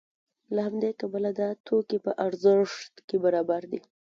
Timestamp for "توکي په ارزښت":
1.67-2.93